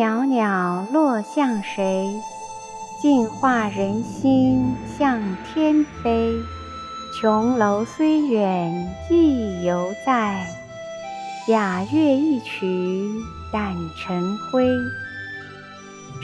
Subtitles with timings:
[0.00, 2.08] 袅袅落向谁？
[3.02, 6.32] 净化人心向天飞。
[7.12, 10.46] 琼楼虽远意犹在，
[11.48, 13.10] 雅乐一曲
[13.52, 14.70] 胆成灰。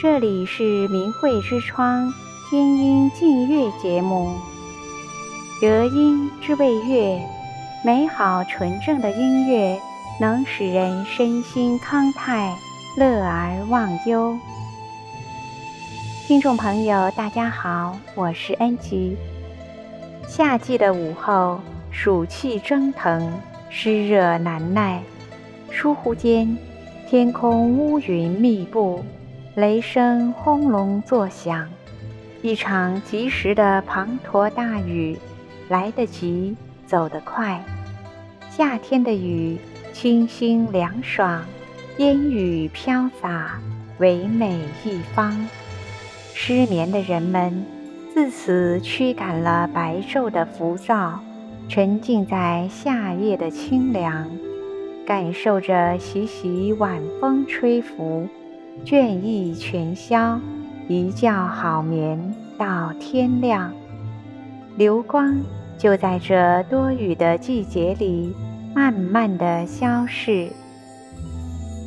[0.01, 2.11] 这里是明慧之窗
[2.49, 4.33] 天音静乐节目。
[5.61, 7.21] 德音之谓乐，
[7.85, 9.79] 美好纯正的音乐
[10.19, 12.57] 能使人身心康泰，
[12.97, 14.35] 乐而忘忧。
[16.25, 19.15] 听众朋友，大家好，我是恩吉。
[20.27, 21.59] 夏季的午后，
[21.91, 23.31] 暑气蒸腾，
[23.69, 25.03] 湿热难耐，
[25.71, 26.57] 倏忽间，
[27.07, 29.05] 天空乌云密布，
[29.53, 31.69] 雷声轰隆作响，
[32.41, 35.15] 一场及时的滂沱大雨。
[35.69, 36.55] 来得急，
[36.87, 37.63] 走得快。
[38.49, 39.59] 夏天的雨，
[39.93, 41.45] 清新凉爽，
[41.97, 43.59] 烟雨飘洒，
[43.97, 45.35] 唯美一方。
[46.35, 47.65] 失眠的人们，
[48.13, 51.19] 自此驱赶了白昼的浮躁，
[51.67, 54.29] 沉浸在夏夜的清凉，
[55.07, 58.27] 感受着习习晚风吹拂，
[58.85, 60.39] 倦意全消，
[60.87, 63.73] 一觉好眠到天亮。
[64.75, 65.35] 流光
[65.79, 68.31] 就在这多雨的季节里，
[68.75, 70.51] 慢慢地消逝。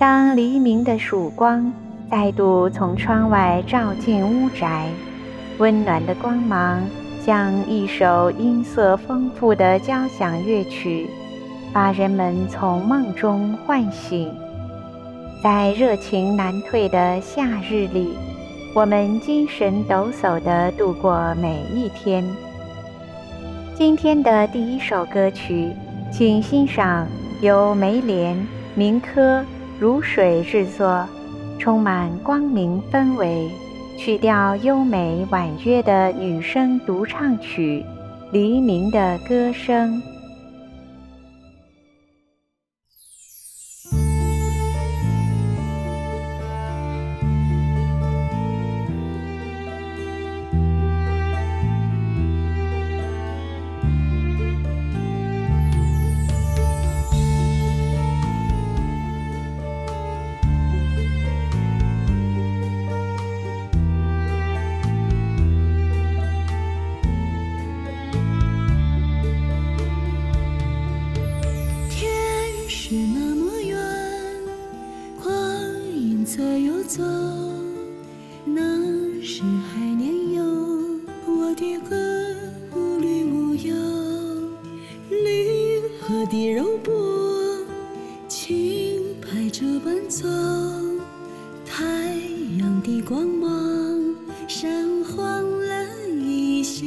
[0.00, 1.70] 当黎明的曙光
[2.10, 4.88] 再度从窗外照进屋宅，
[5.58, 6.80] 温暖的光芒
[7.22, 11.06] 像一首音色丰富的交响乐曲，
[11.70, 14.34] 把人们从梦中唤醒。
[15.44, 18.16] 在热情难退的夏日里，
[18.74, 22.24] 我们精神抖擞地度过每一天。
[23.74, 25.70] 今天的第一首歌曲，
[26.10, 27.06] 请欣赏
[27.42, 28.34] 由梅莲、
[28.74, 29.44] 明珂、
[29.80, 31.08] 如水制作，
[31.58, 33.50] 充满光明氛围、
[33.96, 37.82] 曲调优美婉约的女声独唱曲
[38.30, 39.94] 《黎明的歌声》。
[93.02, 93.48] 光芒
[94.46, 94.70] 闪
[95.04, 95.86] 晃了
[96.22, 96.86] 衣袖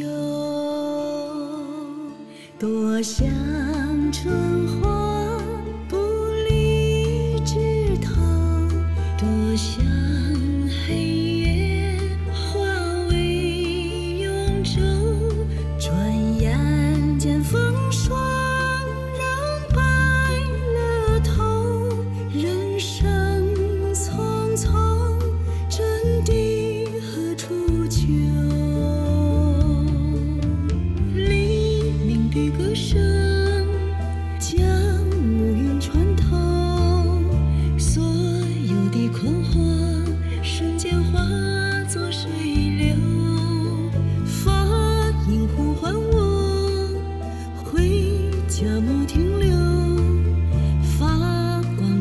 [2.60, 3.26] 多想
[4.12, 4.53] 春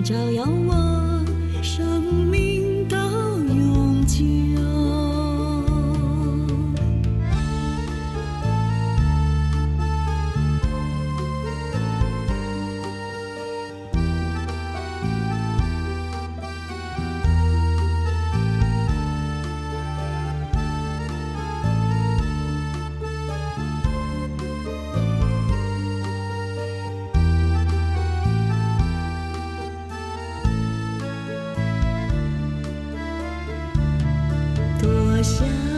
[0.03, 0.62] 照耀
[35.22, 35.72] 想。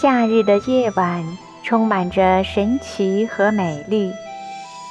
[0.00, 1.22] 夏日的夜晚
[1.62, 4.10] 充满着神奇和美丽。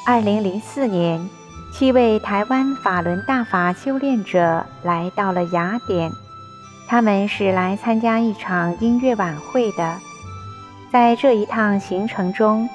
[0.05, 1.27] 二零零四年，
[1.73, 6.11] 七位台湾法轮大法修炼者来到了雅典，
[6.87, 9.97] 他们是来参加一场音乐晚会的。
[10.91, 12.69] 在这一趟行程中，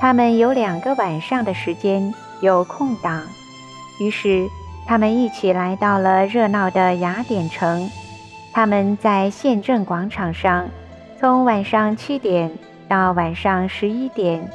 [0.00, 3.22] 他们有两个晚上的时间有空档，
[4.00, 4.48] 于是
[4.88, 7.88] 他们一起来到了热闹的雅典城。
[8.52, 10.68] 他们在宪政广场上，
[11.18, 12.50] 从晚上七点
[12.86, 14.50] 到晚上十一点，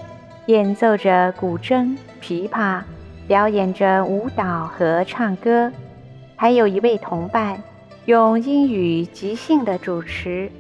[0.46, 2.82] 演奏着古筝、琵琶，
[3.28, 5.72] 表演着舞蹈和唱歌，
[6.36, 7.62] 还有一位同伴
[8.06, 10.52] 用英语即兴的主持。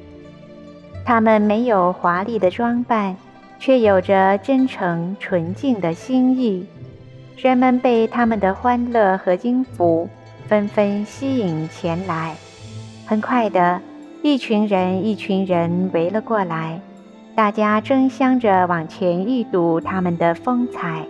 [1.05, 3.15] 他们没有华丽的装扮，
[3.59, 6.65] 却有着真诚纯净的心意。
[7.37, 10.09] 人们被他们的欢乐和音符
[10.47, 12.35] 纷纷吸引前来。
[13.05, 13.79] 很快的，
[14.23, 16.79] 一群人一群人围了过来，
[17.33, 21.03] 大家争相着往前一睹他们的风采。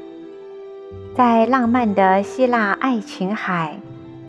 [1.14, 3.76] 在浪漫的希腊爱琴海，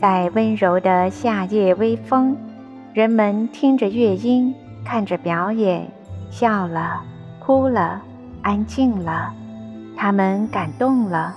[0.00, 2.36] 在温柔的夏夜微风，
[2.92, 4.52] 人们听着乐音，
[4.84, 5.86] 看着表演，
[6.32, 7.00] 笑了，
[7.38, 8.02] 哭了，
[8.42, 9.32] 安静了，
[9.96, 11.36] 他们感动了。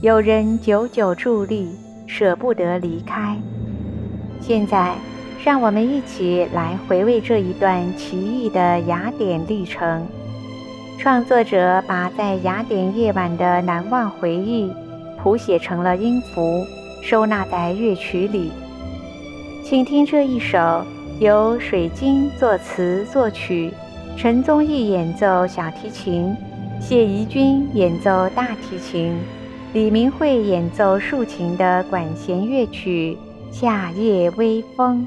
[0.00, 1.76] 有人久久伫立，
[2.08, 3.36] 舍不得离开。
[4.40, 4.96] 现在。
[5.44, 10.06] 让我们一起来回味这一段奇异的雅典历程。
[11.00, 14.70] 创作者把在雅典夜晚的难忘回忆
[15.20, 16.64] 谱写成了音符，
[17.02, 18.52] 收纳在乐曲里。
[19.64, 20.84] 请听这一首
[21.18, 23.72] 由水晶作词作曲，
[24.16, 26.36] 陈宗义演奏小提琴，
[26.80, 29.16] 谢怡君演奏大提琴，
[29.72, 33.18] 李明慧演奏竖琴的管弦乐曲
[33.52, 35.04] 《夏夜微风》。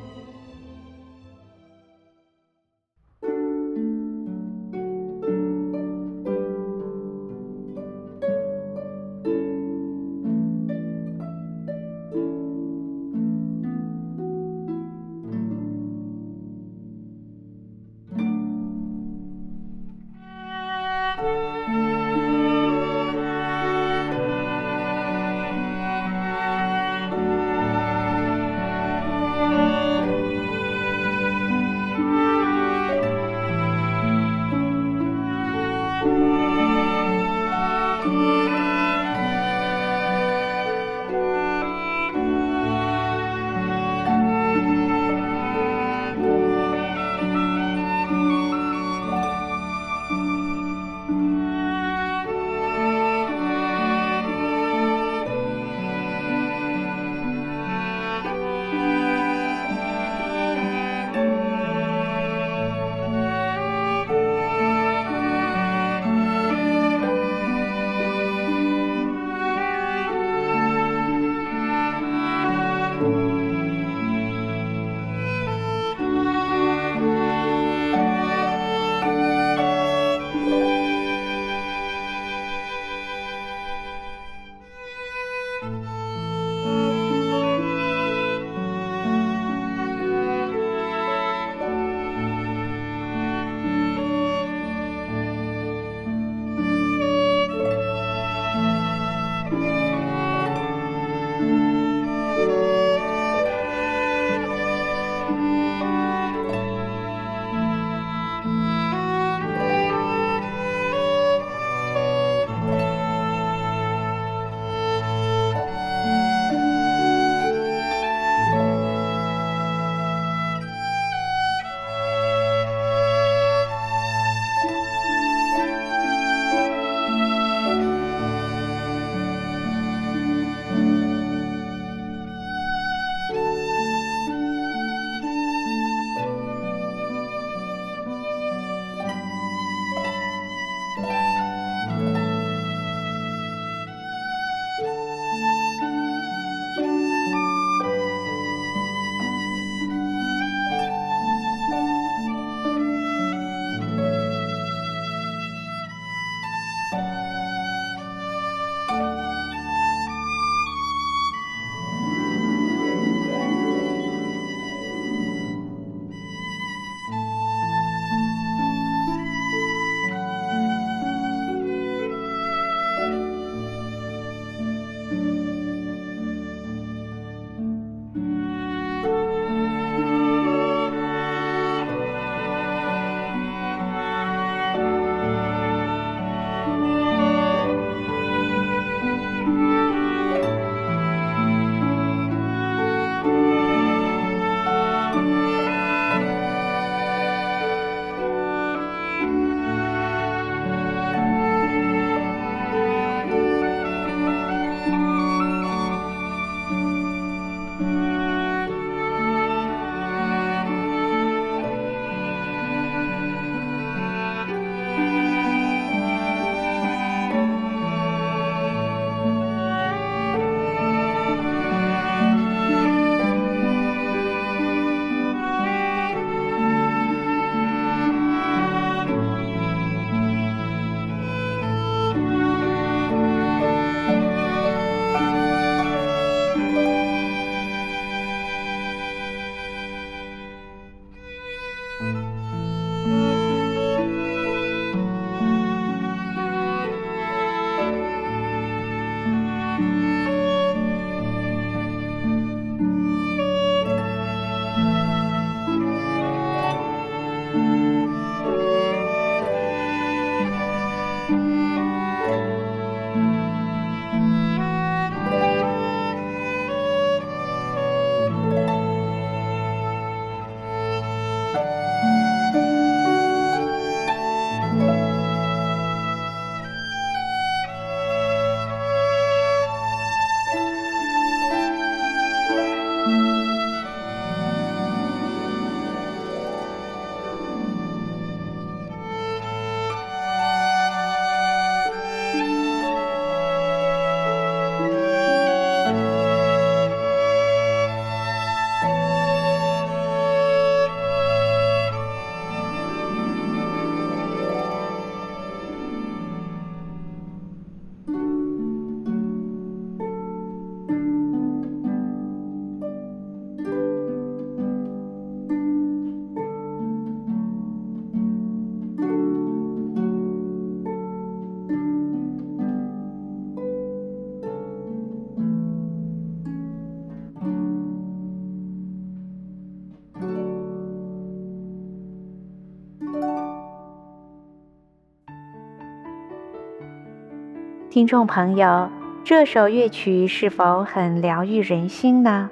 [337.95, 338.90] 听众朋友，
[339.23, 342.49] 这首乐曲是否很疗愈人心呢？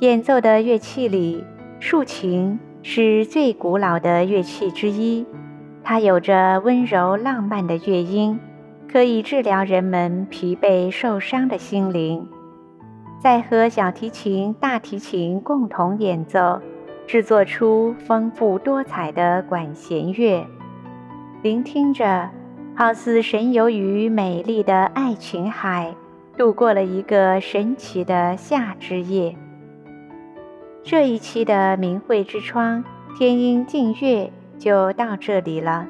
[0.00, 1.42] 演奏的乐器里，
[1.80, 5.24] 竖琴是最古老的乐器之一，
[5.82, 8.38] 它有着温柔浪漫的乐音，
[8.92, 12.28] 可以治疗人们疲惫受伤的心灵。
[13.22, 16.60] 再和小提琴、大提琴共同演奏，
[17.06, 20.46] 制作出丰富多彩的管弦乐，
[21.40, 22.28] 聆听着。
[22.74, 25.94] 好似神游于美丽的爱琴海，
[26.36, 29.36] 度过了一个神奇的夏之夜。
[30.82, 32.82] 这一期的明慧之窗
[33.16, 35.86] 天音净月就到这里了，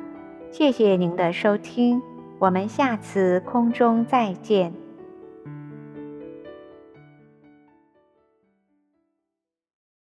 [0.50, 2.02] 谢谢您的收听，
[2.38, 4.81] 我们下次空中再见。